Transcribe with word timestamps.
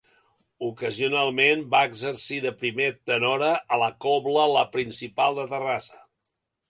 Ocasionalment 0.67 1.59
va 1.75 1.81
exercir 1.89 2.39
de 2.45 2.53
primer 2.63 2.87
tenora 3.11 3.51
a 3.77 3.79
la 3.83 3.91
cobla 4.07 4.47
La 4.57 4.65
Principal 4.79 5.39
de 5.43 5.47
Terrassa. 5.53 6.01